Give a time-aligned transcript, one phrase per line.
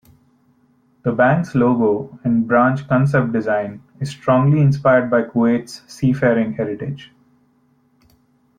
[1.03, 7.11] The Bank's logo and branch concept design is strongly inspired by Kuwait's seafaring heritage.